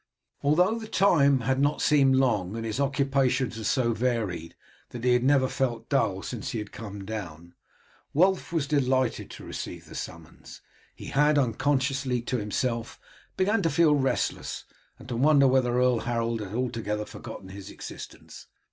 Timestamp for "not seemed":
1.59-2.15